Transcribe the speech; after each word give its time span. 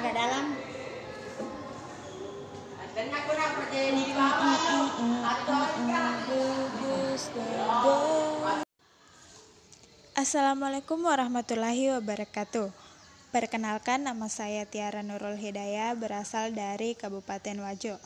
agak 0.00 0.16
dalam. 0.16 0.46
Assalamualaikum 10.16 11.04
warahmatullahi 11.04 11.92
wabarakatuh. 12.00 12.72
Perkenalkan 13.28 14.08
nama 14.08 14.26
saya 14.32 14.64
Tiara 14.64 15.04
Nurul 15.04 15.36
Hidayah 15.36 15.92
berasal 15.92 16.56
dari 16.56 16.96
Kabupaten 16.96 17.60
Wajo. 17.60 18.00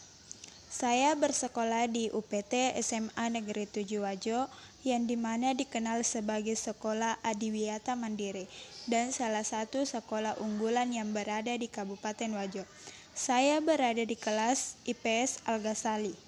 Saya 0.75 1.15
bersekolah 1.15 1.87
di 1.87 2.11
UPT 2.11 2.75
SMA 2.83 3.31
Negeri 3.31 3.71
7 3.71 3.87
Wajo 4.03 4.51
yang 4.83 5.07
di 5.07 5.15
mana 5.15 5.55
dikenal 5.55 6.03
sebagai 6.03 6.59
Sekolah 6.59 7.15
Adiwiyata 7.23 7.95
Mandiri 7.95 8.51
dan 8.91 9.15
salah 9.15 9.47
satu 9.47 9.87
sekolah 9.87 10.35
unggulan 10.43 10.91
yang 10.91 11.15
berada 11.15 11.55
di 11.55 11.71
Kabupaten 11.71 12.27
Wajo. 12.35 12.67
Saya 13.15 13.63
berada 13.63 14.03
di 14.03 14.19
kelas 14.19 14.75
IPS 14.83 15.47
Al-Ghazali. 15.47 16.19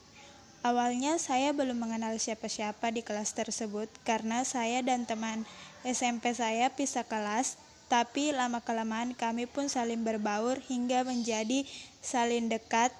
Awalnya 0.63 1.19
saya 1.19 1.51
belum 1.51 1.83
mengenal 1.83 2.15
siapa-siapa 2.15 2.95
di 2.95 3.03
kelas 3.03 3.35
tersebut 3.35 3.91
karena 4.07 4.47
saya 4.47 4.79
dan 4.79 5.11
teman 5.11 5.43
SMP 5.83 6.39
saya 6.39 6.71
pisah 6.71 7.03
kelas, 7.03 7.59
tapi 7.91 8.31
lama-kelamaan 8.31 9.11
kami 9.19 9.51
pun 9.51 9.67
saling 9.67 10.07
berbaur 10.07 10.63
hingga 10.71 11.03
menjadi 11.03 11.67
saling 11.99 12.47
dekat. 12.47 12.95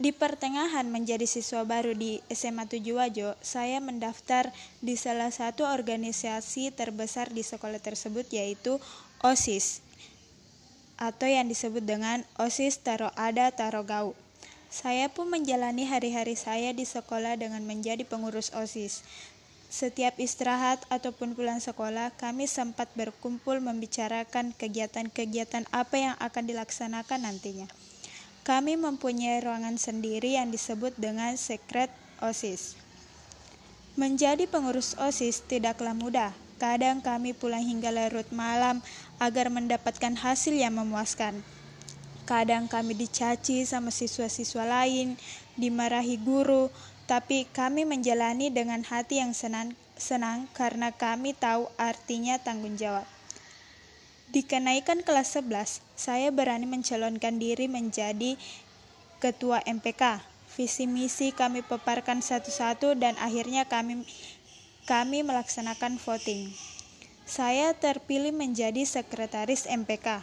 Di 0.00 0.16
pertengahan 0.16 0.88
menjadi 0.88 1.28
siswa 1.28 1.60
baru 1.68 1.92
di 1.92 2.24
SMA 2.32 2.64
7 2.64 2.80
Wajo, 2.96 3.36
saya 3.44 3.84
mendaftar 3.84 4.48
di 4.80 4.96
salah 4.96 5.28
satu 5.28 5.68
organisasi 5.68 6.72
terbesar 6.72 7.28
di 7.28 7.44
sekolah 7.44 7.76
tersebut 7.84 8.24
yaitu 8.32 8.80
OSIS 9.20 9.84
atau 10.96 11.28
yang 11.28 11.44
disebut 11.52 11.84
dengan 11.84 12.24
OSIS 12.40 12.80
Taro 12.80 13.12
Ada 13.12 13.52
Taro 13.52 13.84
Gau. 13.84 14.16
Saya 14.72 15.12
pun 15.12 15.28
menjalani 15.28 15.84
hari-hari 15.84 16.32
saya 16.32 16.72
di 16.72 16.88
sekolah 16.88 17.36
dengan 17.36 17.60
menjadi 17.68 18.00
pengurus 18.08 18.56
OSIS. 18.56 19.04
Setiap 19.68 20.16
istirahat 20.16 20.80
ataupun 20.88 21.36
pulang 21.36 21.60
sekolah, 21.60 22.16
kami 22.16 22.48
sempat 22.48 22.88
berkumpul 22.96 23.60
membicarakan 23.60 24.56
kegiatan-kegiatan 24.56 25.68
apa 25.68 25.96
yang 26.00 26.16
akan 26.24 26.48
dilaksanakan 26.48 27.28
nantinya. 27.28 27.68
Kami 28.40 28.80
mempunyai 28.80 29.44
ruangan 29.44 29.76
sendiri 29.76 30.40
yang 30.40 30.48
disebut 30.48 30.96
dengan 30.96 31.36
sekret 31.36 31.92
OSIS. 32.24 32.76
Menjadi 34.00 34.48
pengurus 34.48 34.96
OSIS 34.96 35.44
tidaklah 35.44 35.92
mudah. 35.92 36.32
Kadang 36.56 37.04
kami 37.04 37.36
pulang 37.36 37.60
hingga 37.60 37.92
larut 37.92 38.28
malam 38.32 38.80
agar 39.20 39.52
mendapatkan 39.52 40.16
hasil 40.16 40.56
yang 40.56 40.76
memuaskan. 40.76 41.40
Kadang 42.24 42.64
kami 42.64 42.96
dicaci 42.96 43.64
sama 43.68 43.92
siswa-siswa 43.92 44.64
lain, 44.64 45.20
dimarahi 45.60 46.16
guru, 46.16 46.72
tapi 47.04 47.44
kami 47.50 47.84
menjalani 47.84 48.48
dengan 48.48 48.80
hati 48.86 49.20
yang 49.20 49.36
senang, 49.36 49.76
senang 49.98 50.48
karena 50.56 50.94
kami 50.94 51.36
tahu 51.36 51.68
artinya 51.76 52.40
tanggung 52.40 52.78
jawab. 52.78 53.19
Di 54.30 54.46
kenaikan 54.46 55.02
kelas 55.02 55.34
11, 55.42 55.82
saya 55.98 56.30
berani 56.30 56.62
mencalonkan 56.62 57.42
diri 57.42 57.66
menjadi 57.66 58.38
ketua 59.18 59.58
MPK. 59.66 60.22
Visi 60.54 60.86
misi 60.86 61.34
kami 61.34 61.66
paparkan 61.66 62.22
satu-satu 62.22 62.94
dan 62.94 63.18
akhirnya 63.18 63.66
kami 63.66 64.06
kami 64.86 65.26
melaksanakan 65.26 65.98
voting. 65.98 66.46
Saya 67.26 67.74
terpilih 67.74 68.30
menjadi 68.30 68.86
sekretaris 68.86 69.66
MPK. 69.66 70.22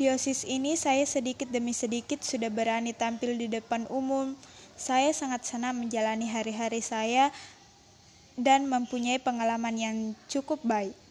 Di 0.00 0.08
OSIS 0.08 0.48
ini 0.48 0.72
saya 0.80 1.04
sedikit 1.04 1.52
demi 1.52 1.76
sedikit 1.76 2.24
sudah 2.24 2.48
berani 2.48 2.96
tampil 2.96 3.36
di 3.36 3.52
depan 3.52 3.84
umum. 3.92 4.32
Saya 4.72 5.12
sangat 5.12 5.44
senang 5.44 5.84
menjalani 5.84 6.32
hari-hari 6.32 6.80
saya 6.80 7.28
dan 8.40 8.72
mempunyai 8.72 9.20
pengalaman 9.20 9.76
yang 9.76 9.96
cukup 10.32 10.64
baik. 10.64 11.03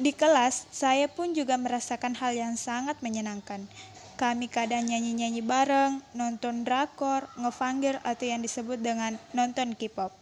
Di 0.00 0.16
kelas, 0.16 0.64
saya 0.72 1.04
pun 1.04 1.36
juga 1.36 1.60
merasakan 1.60 2.16
hal 2.16 2.32
yang 2.32 2.54
sangat 2.56 2.96
menyenangkan. 3.04 3.68
Kami 4.16 4.48
kadang 4.48 4.88
nyanyi-nyanyi 4.88 5.44
bareng, 5.44 6.00
nonton 6.16 6.64
drakor, 6.64 7.28
ngefangir 7.36 8.00
atau 8.00 8.24
yang 8.24 8.40
disebut 8.40 8.80
dengan 8.80 9.20
nonton 9.36 9.76
K-pop. 9.76 10.14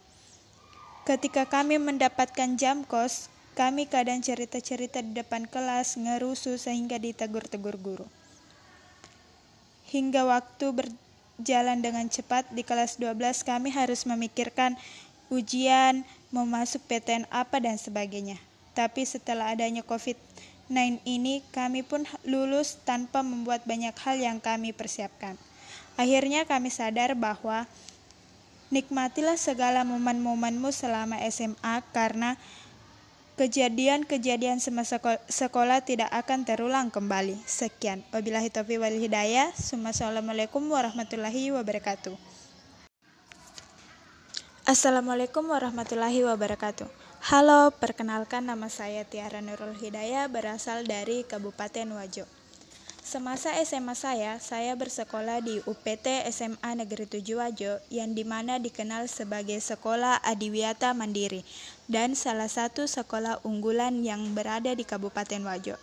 Ketika 1.07 1.47
kami 1.47 1.79
mendapatkan 1.79 2.59
jam 2.59 2.83
kos, 2.83 3.31
kami 3.55 3.87
kadang 3.87 4.19
cerita-cerita 4.19 4.99
di 4.99 5.15
depan 5.15 5.47
kelas, 5.47 5.99
ngerusuh 5.99 6.59
sehingga 6.59 6.99
ditegur-tegur 6.99 7.75
guru. 7.79 8.07
Hingga 9.91 10.23
waktu 10.23 10.65
berjalan 10.71 11.83
dengan 11.83 12.07
cepat 12.07 12.47
di 12.51 12.63
kelas 12.63 12.95
12 12.95 13.43
kami 13.43 13.71
harus 13.75 14.07
memikirkan 14.07 14.79
ujian, 15.31 16.03
mau 16.31 16.47
masuk 16.47 16.79
PTN 16.87 17.27
apa 17.27 17.59
dan 17.59 17.75
sebagainya. 17.75 18.50
Tapi 18.71 19.03
setelah 19.03 19.51
adanya 19.51 19.83
COVID-19 19.83 21.03
ini, 21.03 21.43
kami 21.51 21.83
pun 21.83 22.07
lulus 22.23 22.79
tanpa 22.87 23.21
membuat 23.21 23.67
banyak 23.67 23.93
hal 24.01 24.15
yang 24.19 24.37
kami 24.39 24.71
persiapkan. 24.71 25.35
Akhirnya 25.99 26.47
kami 26.47 26.71
sadar 26.71 27.13
bahwa 27.13 27.67
nikmatilah 28.71 29.35
segala 29.35 29.83
momen-momenmu 29.83 30.71
selama 30.71 31.19
SMA 31.27 31.83
karena 31.91 32.39
Kejadian-kejadian 33.41 34.61
semasa 34.61 35.01
sekolah 35.25 35.81
tidak 35.81 36.13
akan 36.13 36.45
terulang 36.45 36.93
kembali. 36.93 37.41
Sekian. 37.49 38.05
Wabillahi 38.13 38.53
taufiq 38.53 38.77
wal 38.77 38.93
hidayah. 38.93 39.49
Assalamualaikum 39.55 40.61
warahmatullahi 40.69 41.49
wabarakatuh. 41.49 42.13
Assalamualaikum 44.67 45.41
warahmatullahi 45.47 46.21
wabarakatuh. 46.21 47.10
Halo, 47.21 47.69
perkenalkan 47.69 48.49
nama 48.49 48.65
saya 48.65 49.05
Tiara 49.05 49.45
Nurul 49.45 49.77
Hidayah 49.77 50.25
berasal 50.25 50.89
dari 50.89 51.21
Kabupaten 51.21 51.93
Wajo. 51.93 52.25
Semasa 53.05 53.53
SMA 53.61 53.93
saya, 53.93 54.41
saya 54.41 54.73
bersekolah 54.73 55.37
di 55.45 55.61
UPT 55.69 56.25
SMA 56.33 56.81
Negeri 56.81 57.05
7 57.05 57.21
Wajo 57.37 57.77
yang 57.93 58.17
di 58.17 58.25
mana 58.25 58.57
dikenal 58.57 59.05
sebagai 59.05 59.61
Sekolah 59.61 60.17
Adiwiyata 60.25 60.97
Mandiri 60.97 61.45
dan 61.85 62.17
salah 62.17 62.49
satu 62.49 62.89
sekolah 62.89 63.45
unggulan 63.45 64.01
yang 64.01 64.33
berada 64.33 64.73
di 64.73 64.81
Kabupaten 64.81 65.45
Wajo. 65.45 65.77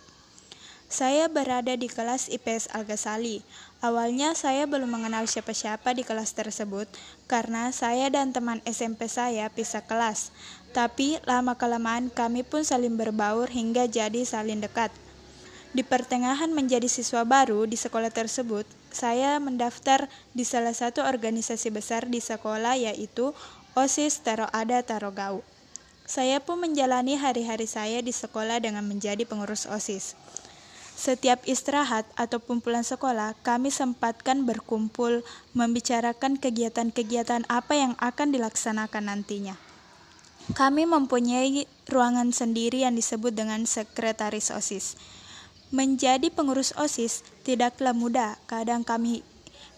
Saya 0.89 1.29
berada 1.29 1.77
di 1.77 1.85
kelas 1.85 2.33
IPS 2.33 2.73
Al-Ghazali. 2.73 3.45
Awalnya 3.77 4.33
saya 4.33 4.65
belum 4.65 4.89
mengenal 4.89 5.29
siapa-siapa 5.29 5.93
di 5.93 6.01
kelas 6.01 6.33
tersebut 6.33 6.89
karena 7.29 7.69
saya 7.69 8.09
dan 8.09 8.33
teman 8.33 8.57
SMP 8.65 9.05
saya 9.05 9.53
pisah 9.53 9.85
kelas. 9.85 10.33
Tapi 10.69 11.17
lama-kelamaan 11.25 12.13
kami 12.13 12.45
pun 12.45 12.61
saling 12.61 12.93
berbaur 12.93 13.49
hingga 13.49 13.89
jadi 13.89 14.21
saling 14.21 14.61
dekat. 14.61 14.93
Di 15.69 15.85
pertengahan 15.85 16.49
menjadi 16.49 16.89
siswa 16.89 17.21
baru 17.25 17.69
di 17.69 17.77
sekolah 17.77 18.09
tersebut, 18.09 18.65
saya 18.89 19.37
mendaftar 19.37 20.09
di 20.33 20.41
salah 20.41 20.73
satu 20.73 21.05
organisasi 21.05 21.69
besar 21.69 22.09
di 22.09 22.17
sekolah 22.17 22.73
yaitu 22.73 23.33
OSIS 23.77 24.25
Taro 24.25 24.49
Ada 24.49 24.81
Taro 24.81 25.13
Gau. 25.13 25.45
Saya 26.09 26.41
pun 26.41 26.57
menjalani 26.57 27.21
hari-hari 27.21 27.69
saya 27.69 28.01
di 28.01 28.09
sekolah 28.09 28.57
dengan 28.57 28.81
menjadi 28.81 29.29
pengurus 29.29 29.69
OSIS. 29.69 30.17
Setiap 30.97 31.45
istirahat 31.45 32.09
ataupun 32.17 32.65
pulang 32.65 32.81
sekolah, 32.83 33.37
kami 33.45 33.69
sempatkan 33.69 34.43
berkumpul 34.43 35.21
membicarakan 35.53 36.41
kegiatan-kegiatan 36.41 37.45
apa 37.45 37.73
yang 37.77 37.93
akan 38.01 38.33
dilaksanakan 38.33 39.05
nantinya. 39.05 39.68
Kami 40.57 40.89
mempunyai 40.89 41.69
ruangan 41.85 42.33
sendiri 42.33 42.81
yang 42.81 42.97
disebut 42.97 43.33
dengan 43.33 43.69
sekretaris 43.69 44.49
OSIS. 44.49 44.97
Menjadi 45.69 46.33
pengurus 46.33 46.73
OSIS 46.73 47.21
tidaklah 47.45 47.93
mudah. 47.93 48.33
Kadang 48.49 48.81
kami 48.81 49.21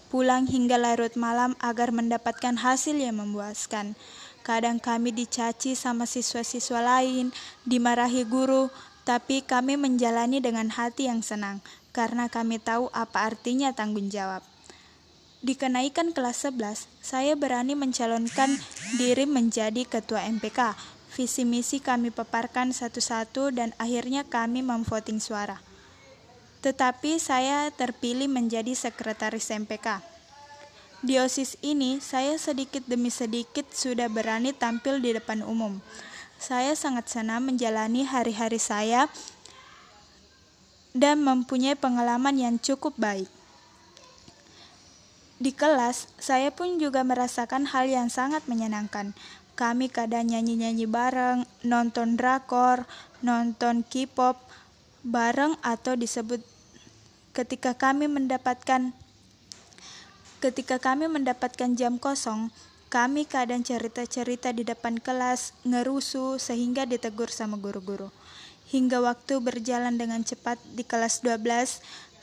pulang 0.08 0.48
hingga 0.48 0.80
larut 0.80 1.12
malam 1.20 1.60
agar 1.60 1.92
mendapatkan 1.92 2.56
hasil 2.56 2.96
yang 2.96 3.20
memuaskan. 3.20 4.00
Kadang 4.48 4.80
kami 4.80 5.12
dicaci 5.12 5.76
sama 5.76 6.08
siswa-siswa 6.08 6.80
lain, 6.80 7.36
dimarahi 7.68 8.24
guru, 8.24 8.72
tapi 9.04 9.44
kami 9.44 9.76
menjalani 9.76 10.40
dengan 10.40 10.72
hati 10.72 11.12
yang 11.12 11.20
senang 11.20 11.60
karena 11.92 12.32
kami 12.32 12.60
tahu 12.60 12.88
apa 12.96 13.28
artinya 13.28 13.76
tanggung 13.76 14.08
jawab. 14.08 14.51
Di 15.42 15.58
kenaikan 15.58 16.14
kelas 16.14 16.46
11, 16.54 16.86
saya 17.02 17.34
berani 17.34 17.74
mencalonkan 17.74 18.62
diri 19.02 19.26
menjadi 19.26 19.90
ketua 19.90 20.22
MPK. 20.30 20.78
Visi 21.18 21.50
misi 21.50 21.82
kami 21.82 22.14
paparkan 22.14 22.70
satu-satu 22.70 23.50
dan 23.50 23.74
akhirnya 23.82 24.22
kami 24.22 24.62
memvoting 24.62 25.18
suara. 25.18 25.58
Tetapi 26.62 27.18
saya 27.18 27.74
terpilih 27.74 28.30
menjadi 28.30 28.70
sekretaris 28.78 29.50
MPK. 29.50 30.06
Di 31.02 31.18
OSIS 31.18 31.58
ini, 31.66 31.98
saya 31.98 32.38
sedikit 32.38 32.86
demi 32.86 33.10
sedikit 33.10 33.66
sudah 33.74 34.06
berani 34.14 34.54
tampil 34.54 35.02
di 35.02 35.18
depan 35.18 35.42
umum. 35.42 35.82
Saya 36.38 36.78
sangat 36.78 37.10
senang 37.10 37.50
menjalani 37.50 38.06
hari-hari 38.06 38.62
saya 38.62 39.10
dan 40.94 41.26
mempunyai 41.26 41.74
pengalaman 41.74 42.38
yang 42.38 42.56
cukup 42.62 42.94
baik. 43.02 43.41
Di 45.42 45.50
kelas, 45.50 46.06
saya 46.22 46.54
pun 46.54 46.78
juga 46.78 47.02
merasakan 47.02 47.66
hal 47.66 47.90
yang 47.90 48.14
sangat 48.14 48.46
menyenangkan. 48.46 49.18
Kami 49.58 49.90
kadang 49.90 50.30
nyanyi-nyanyi 50.30 50.86
bareng, 50.86 51.50
nonton 51.66 52.14
drakor, 52.14 52.86
nonton 53.26 53.82
K-pop 53.82 54.38
bareng 55.02 55.58
atau 55.66 55.98
disebut 55.98 56.46
ketika 57.34 57.74
kami 57.74 58.06
mendapatkan 58.06 58.94
ketika 60.46 60.78
kami 60.78 61.10
mendapatkan 61.10 61.74
jam 61.74 61.98
kosong, 61.98 62.54
kami 62.94 63.26
kadang 63.26 63.66
cerita-cerita 63.66 64.54
di 64.54 64.62
depan 64.62 65.02
kelas, 65.02 65.58
ngerusu 65.66 66.38
sehingga 66.38 66.86
ditegur 66.86 67.34
sama 67.34 67.58
guru-guru. 67.58 68.14
Hingga 68.70 69.02
waktu 69.02 69.42
berjalan 69.42 69.98
dengan 69.98 70.22
cepat 70.22 70.62
di 70.78 70.86
kelas 70.86 71.26
12, 71.26 71.82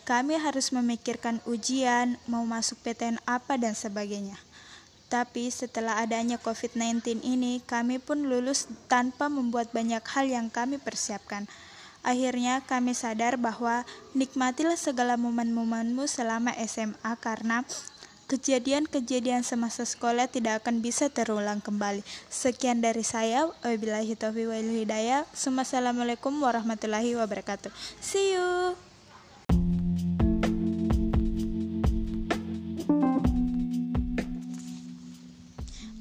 kami 0.09 0.41
harus 0.41 0.73
memikirkan 0.73 1.45
ujian, 1.45 2.17
mau 2.25 2.41
masuk 2.49 2.81
PTN 2.81 3.21
apa 3.29 3.61
dan 3.61 3.77
sebagainya. 3.77 4.41
Tapi 5.13 5.53
setelah 5.53 6.01
adanya 6.01 6.41
COVID-19 6.41 7.21
ini, 7.21 7.61
kami 7.69 8.01
pun 8.01 8.25
lulus 8.25 8.73
tanpa 8.89 9.29
membuat 9.29 9.69
banyak 9.77 10.01
hal 10.01 10.25
yang 10.33 10.49
kami 10.49 10.81
persiapkan. 10.81 11.45
Akhirnya 12.01 12.65
kami 12.65 12.97
sadar 12.97 13.37
bahwa 13.37 13.85
nikmatilah 14.17 14.81
segala 14.81 15.21
momen-momenmu 15.21 16.09
selama 16.09 16.57
SMA 16.65 17.13
karena 17.21 17.69
kejadian-kejadian 18.33 19.45
semasa 19.45 19.85
sekolah 19.85 20.25
tidak 20.25 20.65
akan 20.65 20.81
bisa 20.81 21.13
terulang 21.13 21.61
kembali. 21.61 22.01
Sekian 22.33 22.81
dari 22.81 23.05
saya. 23.05 23.45
Wabillahi 23.61 24.17
taufiq 24.17 24.49
wal 24.49 24.73
hidayah. 24.73 25.29
Assalamualaikum 25.37 26.33
warahmatullahi 26.41 27.13
wabarakatuh. 27.13 27.69
See 28.01 28.37
you. 28.41 28.88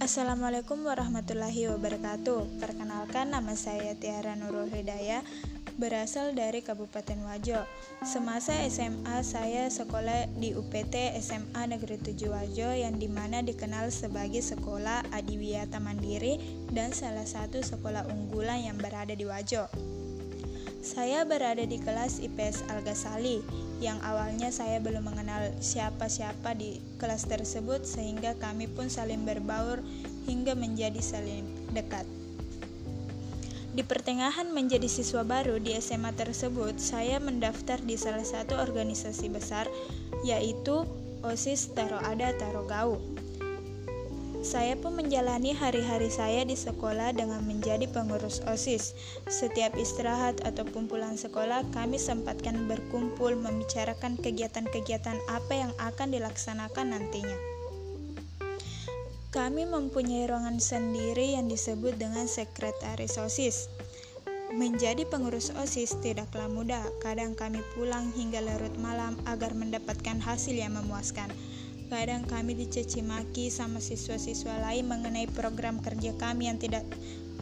Assalamualaikum 0.07 0.87
warahmatullahi 0.87 1.67
wabarakatuh. 1.67 2.63
Perkenalkan 2.63 3.27
nama 3.27 3.59
saya 3.59 3.91
Tiara 3.91 4.39
Nurul 4.39 4.71
Hidayah, 4.71 5.19
berasal 5.75 6.31
dari 6.31 6.63
Kabupaten 6.63 7.27
Wajo. 7.27 7.67
Semasa 8.07 8.55
SMA 8.71 9.19
saya 9.27 9.67
sekolah 9.67 10.31
di 10.39 10.55
UPT 10.55 11.11
SMA 11.19 11.59
Negeri 11.67 11.99
7 11.99 12.23
Wajo 12.23 12.71
yang 12.71 12.95
di 12.95 13.11
mana 13.11 13.43
dikenal 13.43 13.91
sebagai 13.91 14.39
sekolah 14.39 15.11
adiwiyata 15.11 15.83
mandiri 15.83 16.39
dan 16.71 16.95
salah 16.95 17.27
satu 17.27 17.59
sekolah 17.59 18.07
unggulan 18.07 18.63
yang 18.63 18.79
berada 18.79 19.11
di 19.11 19.27
Wajo. 19.27 19.67
Saya 20.87 21.27
berada 21.27 21.67
di 21.67 21.83
kelas 21.83 22.23
IPS 22.23 22.63
Al-Ghazali 22.71 23.43
yang 23.83 23.99
awalnya 23.99 24.47
saya 24.55 24.79
belum 24.79 25.11
mengenal 25.11 25.51
siapa-siapa 25.59 26.55
di 26.55 26.79
kelas 26.95 27.27
tersebut 27.27 27.83
sehingga 27.83 28.39
kami 28.39 28.71
pun 28.71 28.87
saling 28.87 29.27
berbaur 29.27 29.83
hingga 30.31 30.55
menjadi 30.55 31.03
saling 31.03 31.43
dekat. 31.75 32.07
Di 33.75 33.83
pertengahan 33.83 34.47
menjadi 34.55 34.87
siswa 34.87 35.27
baru 35.27 35.59
di 35.59 35.75
SMA 35.75 36.15
tersebut, 36.15 36.79
saya 36.79 37.19
mendaftar 37.19 37.83
di 37.83 37.99
salah 37.99 38.23
satu 38.23 38.55
organisasi 38.55 39.27
besar 39.27 39.67
yaitu 40.23 40.87
OSIS 41.19 41.75
Taro 41.75 41.99
Ada 41.99 42.31
Taro 42.39 42.63
Gau. 42.63 42.95
Saya 44.47 44.79
pun 44.79 44.95
menjalani 44.95 45.51
hari-hari 45.51 46.07
saya 46.07 46.47
di 46.47 46.55
sekolah 46.55 47.11
dengan 47.11 47.43
menjadi 47.43 47.83
pengurus 47.91 48.39
OSIS. 48.47 48.95
Setiap 49.27 49.75
istirahat 49.75 50.39
ataupun 50.47 50.87
pulang 50.87 51.19
sekolah, 51.19 51.67
kami 51.75 51.99
sempatkan 51.99 52.63
berkumpul 52.63 53.35
membicarakan 53.35 54.15
kegiatan-kegiatan 54.15 55.19
apa 55.27 55.51
yang 55.51 55.75
akan 55.83 56.15
dilaksanakan 56.15 56.95
nantinya. 56.95 57.35
Kami 59.35 59.67
mempunyai 59.67 60.31
ruangan 60.31 60.63
sendiri 60.63 61.35
yang 61.35 61.51
disebut 61.51 61.99
dengan 61.99 62.23
sekretaris 62.31 63.19
OSIS. 63.19 63.67
Menjadi 64.55 65.03
pengurus 65.03 65.51
OSIS 65.59 65.99
tidaklah 65.99 66.47
mudah, 66.47 66.87
kadang 67.03 67.35
kami 67.35 67.59
pulang 67.75 68.15
hingga 68.15 68.39
larut 68.39 68.71
malam 68.79 69.19
agar 69.27 69.51
mendapatkan 69.51 70.23
hasil 70.23 70.55
yang 70.55 70.71
memuaskan. 70.79 71.27
Kadang 71.87 72.27
kami 72.27 72.51
dicaci 72.51 72.99
maki 72.99 73.47
sama 73.47 73.79
siswa-siswa 73.79 74.59
lain 74.59 74.91
mengenai 74.91 75.31
program 75.31 75.79
kerja 75.79 76.11
kami 76.19 76.51
yang 76.51 76.59
tidak 76.59 76.83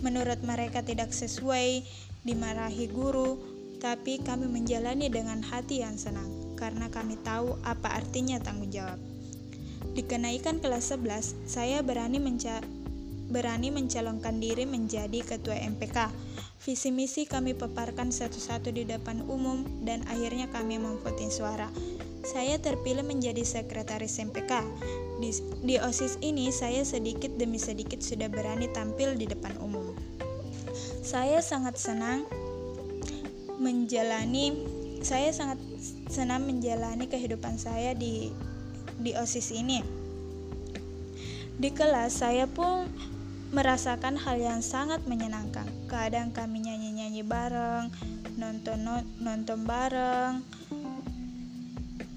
menurut 0.06 0.38
mereka 0.46 0.86
tidak 0.86 1.10
sesuai, 1.10 1.82
dimarahi 2.22 2.86
guru, 2.94 3.42
tapi 3.82 4.22
kami 4.22 4.46
menjalani 4.46 5.10
dengan 5.10 5.42
hati 5.42 5.82
yang 5.82 5.98
senang 5.98 6.58
karena 6.58 6.94
kami 6.94 7.18
tahu 7.26 7.58
apa 7.66 7.98
artinya 7.98 8.38
tanggung 8.38 8.70
jawab. 8.70 9.02
Di 9.98 10.06
kenaikan 10.06 10.62
kelas 10.62 10.94
11, 10.94 11.50
saya 11.50 11.82
berani 11.82 12.22
menca 12.22 12.62
berani 13.26 13.74
mencalonkan 13.74 14.38
diri 14.38 14.70
menjadi 14.70 15.26
ketua 15.26 15.58
MPK. 15.58 16.14
Visi 16.62 16.94
misi 16.94 17.26
kami 17.26 17.58
paparkan 17.58 18.14
satu-satu 18.14 18.70
di 18.70 18.86
depan 18.86 19.26
umum 19.26 19.66
dan 19.82 20.06
akhirnya 20.06 20.50
kami 20.54 20.78
memvoting 20.78 21.34
suara. 21.34 21.70
Saya 22.26 22.58
terpilih 22.58 23.06
menjadi 23.06 23.46
sekretaris 23.46 24.18
MPK. 24.18 24.66
Di, 25.22 25.30
di 25.62 25.76
OSIS 25.78 26.18
ini 26.26 26.50
saya 26.50 26.82
sedikit 26.82 27.30
demi 27.38 27.62
sedikit 27.62 28.02
sudah 28.02 28.28
berani 28.28 28.66
tampil 28.74 29.14
di 29.14 29.30
depan 29.30 29.54
umum. 29.62 29.94
Saya 31.06 31.40
sangat 31.46 31.78
senang 31.78 32.26
menjalani 33.62 34.52
saya 35.06 35.30
sangat 35.30 35.62
senang 36.10 36.50
menjalani 36.50 37.06
kehidupan 37.06 37.62
saya 37.62 37.94
di 37.94 38.34
di 38.98 39.14
OSIS 39.14 39.54
ini. 39.54 39.86
Di 41.56 41.70
kelas 41.72 42.26
saya 42.26 42.50
pun 42.50 42.90
merasakan 43.54 44.18
hal 44.18 44.42
yang 44.42 44.60
sangat 44.66 45.06
menyenangkan. 45.08 45.70
Kadang 45.88 46.34
kami 46.34 46.66
nyanyi-nyanyi 46.66 47.24
bareng, 47.24 47.88
nonton 48.36 48.84
nonton 49.22 49.64
bareng, 49.64 50.44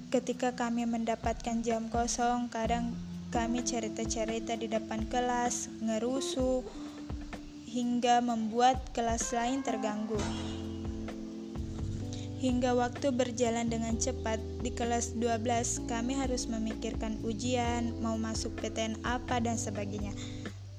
Ketika 0.08 0.56
kami 0.56 0.88
mendapatkan 0.88 1.60
jam 1.60 1.92
kosong, 1.92 2.48
kadang 2.48 2.96
kami 3.28 3.60
cerita-cerita 3.60 4.56
di 4.56 4.64
depan 4.64 5.04
kelas, 5.04 5.68
ngerusu, 5.84 6.64
hingga 7.68 8.24
membuat 8.24 8.80
kelas 8.96 9.36
lain 9.36 9.60
terganggu. 9.60 10.16
Hingga 12.40 12.72
waktu 12.72 13.12
berjalan 13.12 13.68
dengan 13.68 14.00
cepat, 14.00 14.40
di 14.64 14.72
kelas 14.72 15.12
12 15.20 15.84
kami 15.84 16.16
harus 16.16 16.48
memikirkan 16.48 17.20
ujian, 17.20 17.92
mau 18.00 18.16
masuk 18.16 18.56
PTN 18.64 19.04
apa 19.04 19.44
dan 19.44 19.60
sebagainya. 19.60 20.16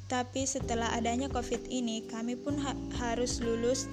Tapi 0.10 0.50
setelah 0.50 0.90
adanya 0.98 1.30
COVID 1.30 1.70
ini, 1.70 2.02
kami 2.10 2.34
pun 2.34 2.58
ha 2.66 2.74
harus 2.98 3.38
lulus 3.46 3.86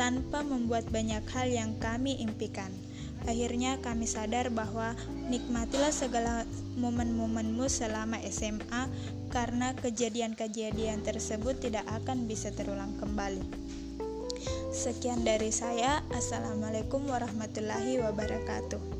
tanpa 0.00 0.40
membuat 0.40 0.88
banyak 0.88 1.28
hal 1.28 1.52
yang 1.52 1.76
kami 1.76 2.24
impikan. 2.24 2.72
Akhirnya 3.28 3.80
kami 3.80 4.08
sadar 4.08 4.48
bahwa 4.52 4.96
nikmatilah 5.28 5.92
segala 5.92 6.44
momen-momenmu 6.80 7.68
selama 7.68 8.20
SMA 8.28 8.88
karena 9.30 9.76
kejadian-kejadian 9.78 11.04
tersebut 11.04 11.60
tidak 11.60 11.84
akan 11.88 12.24
bisa 12.28 12.50
terulang 12.52 12.96
kembali. 12.98 13.42
Sekian 14.70 15.26
dari 15.26 15.52
saya. 15.52 16.00
Assalamualaikum 16.14 17.04
warahmatullahi 17.10 18.00
wabarakatuh. 18.00 18.99